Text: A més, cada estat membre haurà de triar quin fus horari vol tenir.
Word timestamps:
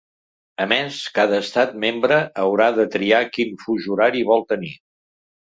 A 0.63 0.65
més, 0.69 0.95
cada 1.17 1.37
estat 1.45 1.75
membre 1.83 2.17
haurà 2.45 2.67
de 2.79 2.87
triar 2.97 3.21
quin 3.37 3.53
fus 3.67 3.87
horari 3.97 4.27
vol 4.33 4.45
tenir. 4.57 4.75